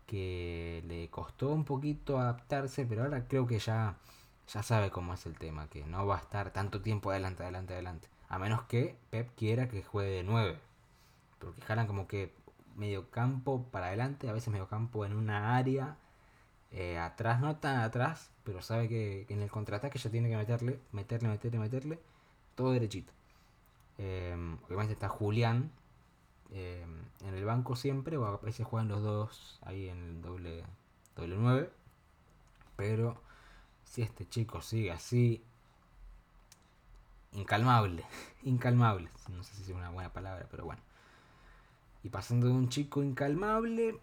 [0.06, 3.96] que le costó un poquito adaptarse, pero ahora creo que ya,
[4.48, 7.74] ya sabe cómo es el tema, que no va a estar tanto tiempo adelante, adelante,
[7.74, 8.10] adelante.
[8.28, 10.58] A menos que Pep quiera que juegue de 9.
[11.40, 12.34] Porque jalan como que
[12.76, 15.98] medio campo para adelante, a veces medio campo en una área,
[16.72, 20.80] eh, atrás no tan atrás, pero sabe que, en el contraataque ya tiene que meterle,
[20.92, 22.00] meterle, meterle, meterle,
[22.56, 23.14] todo derechito.
[23.98, 25.72] Eh, obviamente está Julián,
[26.52, 26.86] eh,
[27.22, 30.64] en el banco siempre, o a veces juegan los dos ahí en el doble,
[31.16, 31.72] doble 9.
[32.76, 33.18] Pero
[33.84, 35.44] si este chico sigue así,
[37.34, 38.06] incalmable,
[38.44, 40.82] incalmable, no sé si es una buena palabra, pero bueno.
[42.04, 44.00] Y pasando de un chico incalmable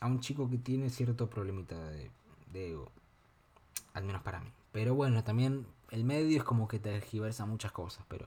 [0.00, 2.10] a un chico que tiene cierto problemita de,
[2.54, 2.90] ego,
[3.94, 4.50] al menos para mí.
[4.72, 8.26] Pero bueno, también el medio es como que tergiversa muchas cosas, pero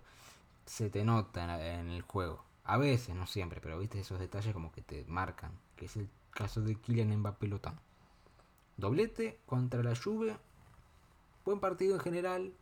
[0.66, 2.44] se te nota en el juego.
[2.66, 5.52] A veces, no siempre, pero viste esos detalles como que te marcan.
[5.76, 7.80] Que es el caso de Kylian Mbappé Lotán.
[8.78, 10.36] Doblete contra la Juve.
[11.46, 12.54] Buen partido en general.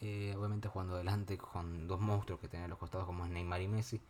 [0.00, 3.62] Eh, obviamente jugando adelante con dos monstruos que tienen a los costados como es Neymar
[3.62, 4.00] y Messi.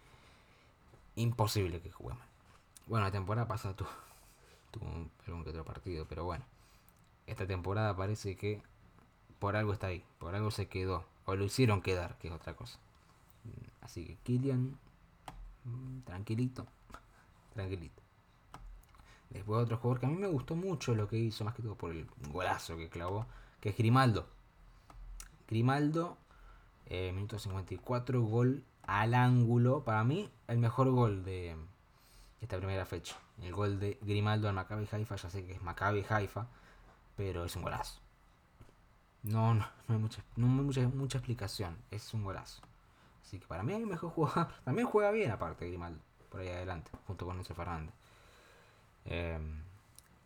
[1.17, 2.29] Imposible que juegue mal.
[2.87, 3.91] Bueno, la temporada pasada tuvo,
[4.71, 6.45] tuvo un que otro partido, pero bueno.
[7.27, 8.63] Esta temporada parece que
[9.39, 11.05] por algo está ahí, por algo se quedó.
[11.27, 12.79] O lo hicieron quedar, que es otra cosa.
[13.83, 14.79] Así que Kylian
[16.05, 16.67] tranquilito,
[17.53, 18.03] tranquilito.
[19.31, 21.75] Después otro jugador que a mí me gustó mucho lo que hizo, más que todo
[21.75, 23.27] por el golazo que clavó,
[23.61, 24.29] que es Grimaldo.
[25.49, 26.17] Grimaldo,
[26.87, 29.83] eh, minuto 54, gol al ángulo.
[29.85, 31.57] Para mí, el mejor gol de
[32.41, 33.17] esta primera fecha.
[33.43, 36.47] El gol de Grimaldo al Maccabi Haifa, ya sé que es Maccabi Haifa,
[37.17, 38.01] pero es un golazo.
[39.25, 42.63] No, no, no hay mucha, no hay mucha, mucha explicación, es un golazo.
[43.25, 44.49] Así que para mí el mejor jugador.
[44.65, 47.95] También juega bien, aparte Grimaldo, por ahí adelante, junto con Enzo Fernández.
[49.07, 49.63] Em,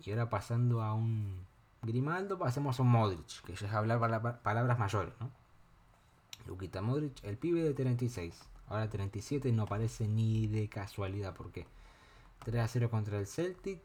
[0.04, 1.46] y ahora pasando a un
[1.82, 4.00] Grimaldo, pasemos a un Modric, que ya es hablar
[4.42, 5.30] palabras mayores, ¿no?
[6.46, 8.34] Luquita Modric, el pibe de 36.
[8.68, 11.66] Ahora 37 no parece ni de casualidad, porque
[12.44, 13.80] 3 a 0 contra el Celtic.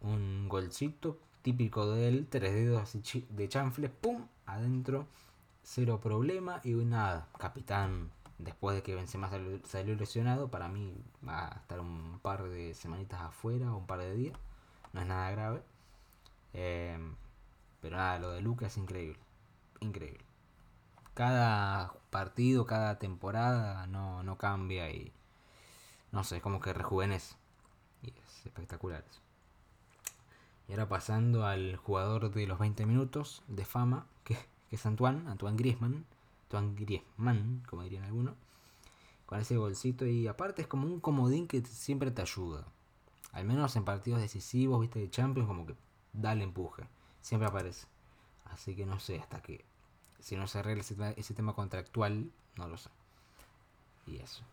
[0.00, 2.96] Un golcito típico de él, tres dedos
[3.30, 5.06] de chanfle, pum, adentro
[5.64, 9.30] cero problema y nada, capitán, después de que Benzema
[9.64, 10.94] salió, lesionado, para mí
[11.26, 14.38] va a estar un par de semanitas afuera o un par de días,
[14.92, 15.62] no es nada grave.
[16.52, 16.98] Eh,
[17.80, 19.18] pero nada, lo de Lucas es increíble,
[19.80, 20.24] increíble.
[21.14, 25.12] Cada partido, cada temporada no, no cambia y
[26.12, 27.36] no sé, es como que rejuvenece.
[28.02, 29.20] Y es espectacular eso.
[30.68, 35.28] Y ahora pasando al jugador de los 20 minutos de fama, que que es Antoine,
[35.28, 36.04] Antoine Griezmann,
[36.44, 38.34] Antoine Griezmann, como dirían algunos,
[39.26, 42.66] con ese golcito y aparte es como un comodín que siempre te ayuda.
[43.32, 45.74] Al menos en partidos decisivos, viste, de Champions, como que
[46.12, 46.84] da el empuje.
[47.20, 47.86] Siempre aparece.
[48.44, 49.64] Así que no sé, hasta que
[50.20, 50.82] si no se arregla
[51.16, 52.90] ese, tema contractual, no lo sé.
[54.06, 54.44] Y eso.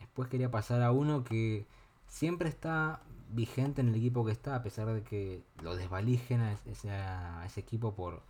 [0.00, 1.66] Después quería pasar a uno que
[2.08, 3.00] siempre está
[3.30, 7.94] vigente en el equipo que está, a pesar de que lo desvalijen a ese equipo
[7.94, 8.22] por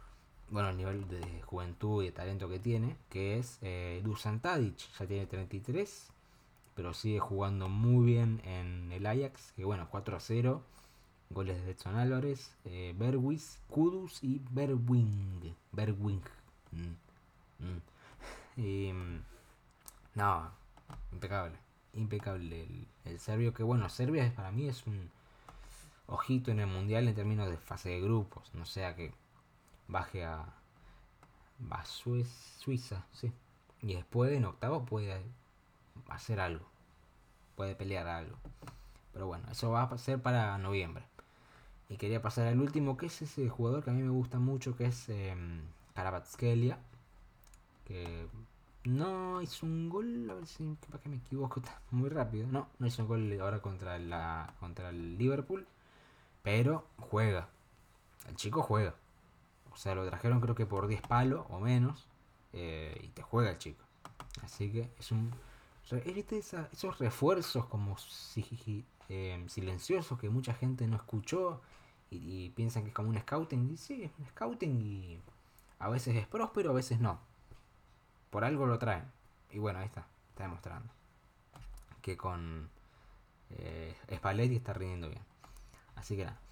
[0.50, 4.76] bueno, el nivel de juventud y de talento que tiene, que es eh, Dusan Tadic,
[4.98, 6.08] ya tiene 33,
[6.74, 10.62] pero sigue jugando muy bien en el Ajax, que bueno, 4 a 0,
[11.30, 16.22] goles de Edson Álvarez, eh, Berwis, Kudus y Berwing, Berwing.
[16.72, 17.80] Mm, mm.
[18.58, 19.22] Y, mm,
[20.14, 20.50] no,
[21.12, 21.56] impecable,
[21.92, 25.10] impecable el, el serbio, que bueno, Serbia para mí es un
[26.06, 29.12] ojito en el mundial en términos de fase de grupos, no sea que
[29.88, 30.46] baje a,
[31.70, 33.32] a Suiza, sí.
[33.82, 35.22] Y después en octavo puede
[36.08, 36.66] hacer algo.
[37.56, 38.36] puede pelear algo.
[39.12, 41.04] Pero bueno, eso va a ser para noviembre.
[41.88, 44.76] Y quería pasar al último, que es ese jugador que a mí me gusta mucho,
[44.76, 45.34] que es eh.
[47.84, 48.26] Que
[48.84, 52.46] no hizo un gol, a ver si capaz que me equivoco muy rápido.
[52.48, 55.66] No, no hizo un gol ahora contra, contra el Liverpool.
[56.42, 57.48] Pero juega.
[58.28, 58.94] El chico juega.
[59.76, 62.06] O sea, lo trajeron creo que por 10 palos o menos.
[62.54, 63.84] Eh, y te juega el chico.
[64.42, 65.30] Así que es un...
[65.90, 67.96] esos refuerzos como
[69.10, 71.60] eh, silenciosos que mucha gente no escuchó
[72.10, 73.70] y, piensan que es como un scouting.
[73.70, 75.20] Y sí, es un scouting y
[75.78, 77.20] a veces es próspero, a veces no.
[78.30, 79.04] Por algo lo traen.
[79.50, 80.90] Y bueno, ahí está, está demostrando.
[82.00, 82.70] Que con
[83.50, 85.22] eh, Spalletti está rindiendo bien.
[85.96, 86.45] Así que nada.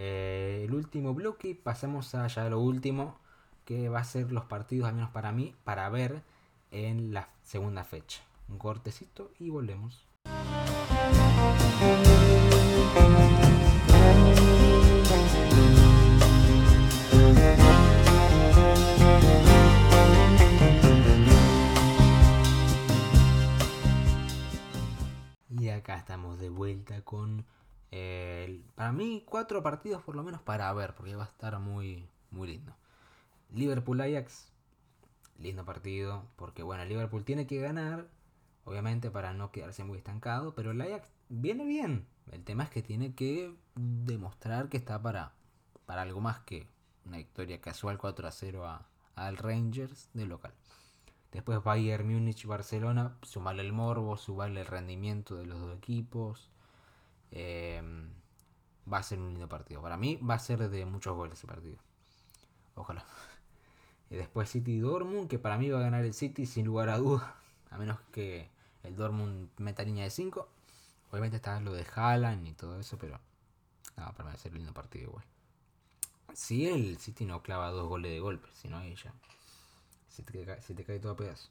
[0.00, 3.18] Eh, el último bloque, pasamos a ya lo último,
[3.64, 6.22] que va a ser los partidos, al menos para mí, para ver
[6.70, 8.22] en la segunda fecha.
[8.48, 10.06] Un cortecito y volvemos.
[25.50, 27.44] Y acá estamos de vuelta con,
[28.74, 32.48] para mí, cuatro partidos por lo menos para ver, porque va a estar muy, muy
[32.48, 32.74] lindo.
[33.50, 34.52] Liverpool Ajax,
[35.38, 38.08] lindo partido, porque bueno, Liverpool tiene que ganar,
[38.64, 42.06] obviamente para no quedarse muy estancado, pero el Ajax viene bien.
[42.30, 45.32] El tema es que tiene que demostrar que está para,
[45.86, 46.68] para algo más que
[47.06, 50.52] una victoria casual 4 a 0 a, al Rangers de local.
[51.32, 56.50] Después Bayern Múnich, Barcelona, sumarle el morbo, sumarle el rendimiento de los dos equipos.
[57.30, 57.82] Eh,
[58.90, 59.82] va a ser un lindo partido.
[59.82, 61.76] Para mí va a ser de muchos goles ese partido.
[62.74, 63.04] Ojalá.
[64.10, 66.98] Y después City Dortmund, que para mí va a ganar el City sin lugar a
[66.98, 67.30] dudas.
[67.70, 68.48] A menos que
[68.82, 70.48] el Dortmund meta línea de 5.
[71.10, 73.20] Obviamente está lo de Haaland y todo eso, pero
[73.96, 75.24] no, para mí va a ser un lindo partido igual.
[76.32, 79.12] Si el City no clava dos goles de golpe, si no ella
[80.08, 81.50] se te, cae, se te cae todo a pedazos.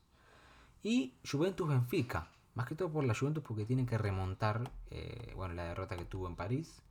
[0.84, 5.54] Y Juventus Benfica, más que todo por la Juventus porque tienen que remontar, eh, bueno,
[5.54, 6.82] la derrota que tuvo en París,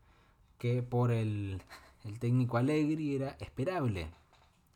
[0.59, 1.61] que por el,
[2.05, 4.09] el técnico Allegri era esperable.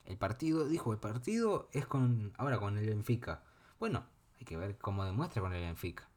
[0.04, 3.44] El partido, dijo, el partido es con ahora con el Benfica.
[3.78, 4.02] Bueno,
[4.40, 6.08] hay que ver cómo demuestra con el Benfica.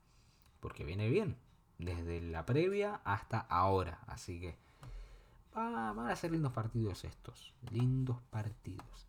[0.60, 1.38] Porque viene bien.
[1.78, 4.00] Desde la previa hasta ahora.
[4.08, 4.58] Así que
[5.54, 7.54] van a ser lindos partidos estos.
[7.70, 9.08] Lindos partidos.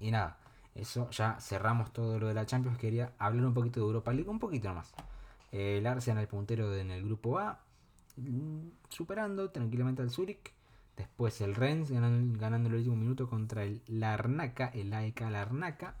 [0.00, 0.40] Y nada,
[0.74, 2.78] eso ya cerramos todo lo de la Champions.
[2.78, 4.92] Quería hablar un poquito de Europa League, un poquito más.
[5.52, 7.60] El Arsenal puntero en el grupo A,
[8.16, 10.52] mm, superando tranquilamente al Zurich.
[10.96, 15.94] Después el Rennes ganando, el último minuto contra el Larnaca, el AEK Larnaca.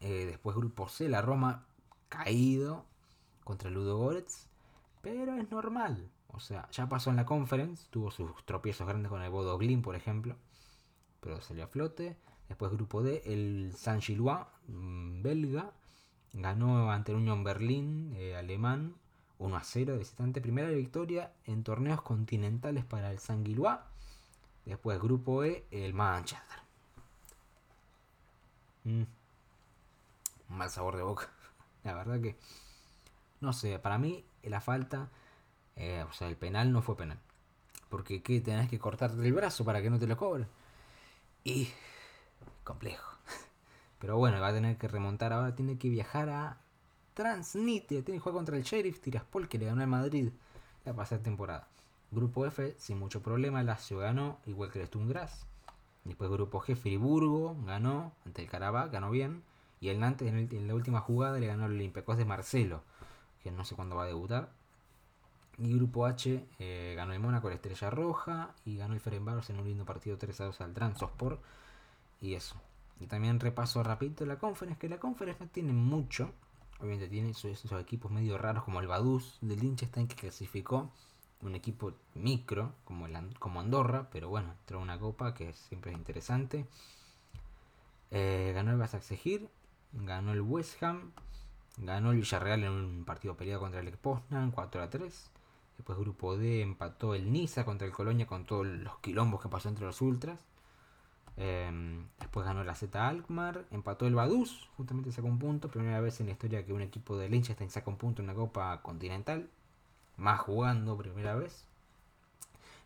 [0.00, 1.66] Eh, después grupo C, la Roma
[2.08, 2.86] caído
[3.44, 4.46] contra el Ludo Goretz.
[5.02, 6.10] Pero es normal.
[6.28, 7.86] O sea, ya pasó en la conference.
[7.90, 10.36] Tuvo sus tropiezos grandes con el Bodo Glim, por ejemplo.
[11.20, 12.16] Pero salió a flote.
[12.54, 15.72] Después grupo D, el San Gillois, mm, belga.
[16.32, 18.94] Ganó ante el Unión Berlín, eh, alemán,
[19.38, 20.40] 1 a 0 de visitante.
[20.40, 23.80] Primera victoria en torneos continentales para el San Gillois.
[24.66, 26.60] Después grupo E, el Manchester.
[28.84, 29.02] Mm.
[30.50, 31.28] Mal sabor de boca.
[31.82, 32.36] La verdad que...
[33.40, 35.10] No sé, para mí la falta...
[35.74, 37.18] Eh, o sea, el penal no fue penal.
[37.88, 38.40] Porque ¿qué?
[38.40, 40.46] tenés que cortarte el brazo para que no te lo cobren.
[41.42, 41.68] Y
[42.64, 43.16] complejo.
[43.98, 46.58] Pero bueno, va a tener que remontar ahora, tiene que viajar a
[47.14, 50.30] Transnistria, tiene que jugar contra el Sheriff Tiraspol que le ganó al Madrid
[50.84, 51.68] la pasada temporada.
[52.10, 55.46] Grupo F, sin mucho problema, Lazio ganó, igual que el Stungras.
[56.04, 59.42] Después grupo G, Friburgo ganó ante el Carabao, ganó bien.
[59.80, 62.82] Y el Nantes en, la última jugada le ganó el Olympiacos de Marcelo,
[63.42, 64.50] que no sé cuándo va a debutar.
[65.58, 68.54] Y grupo H eh, ganó el Mónaco, la Estrella Roja.
[68.64, 71.40] Y ganó el Ferenbaros en un lindo partido 3 a 2 al Transosport.
[72.24, 72.56] Y eso.
[73.00, 76.32] Y también repaso rapidito la conference, que la conference no tiene mucho.
[76.80, 80.90] Obviamente tiene esos, equipos medio raros como el Baduz del Liechtenstein que clasificó
[81.42, 85.98] un equipo micro como, el, como Andorra, pero bueno, entró una copa que siempre es
[85.98, 86.64] interesante.
[88.10, 89.50] Eh, ganó el Basaksehir,
[89.92, 91.12] ganó el West Ham,
[91.76, 95.30] ganó el Villarreal en un partido peleado contra el Poznan 4 a 3.
[95.76, 99.68] Después grupo D empató el Niza contra el Colonia con todos los quilombos que pasó
[99.68, 100.38] entre los ultras.
[101.36, 105.68] Em, después ganó la Z Alkmaar, empató el Baduz, justamente sacó un punto.
[105.68, 108.34] Primera vez en la historia que un equipo de Liechtenstein saca un punto en una
[108.34, 109.48] Copa Continental.
[110.16, 111.64] Más jugando, primera vez.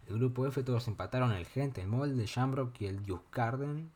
[0.08, 3.90] El grupo F todos empataron el Gent, el Molde, Shamrock y el Garden.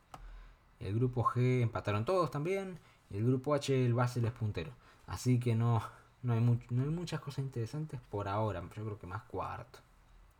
[0.79, 2.79] El grupo G empataron todos también.
[3.09, 4.71] Y el grupo H el Basel es puntero.
[5.07, 5.81] Así que no,
[6.21, 8.61] No hay, no hay muchas cosas interesantes por ahora.
[8.75, 9.79] Yo creo que más cuarto.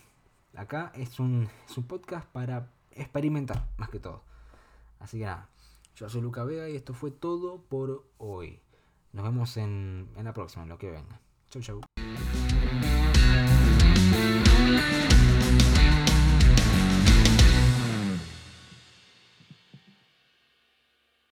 [0.55, 4.24] Acá es un, es un podcast para experimentar, más que todo.
[4.99, 5.49] Así que nada,
[5.95, 8.60] yo soy Luca Vega y esto fue todo por hoy.
[9.14, 11.20] Nos vemos en, en la próxima, en lo que venga.
[11.49, 11.89] Chau, chau.